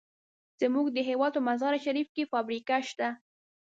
زمونږ 0.61 0.87
د 0.91 0.97
هېواد 1.09 1.31
په 1.35 1.41
مزار 1.49 1.73
شریف 1.85 2.07
کې 2.15 2.29
فابریکه 2.31 2.77
شته. 2.89 3.07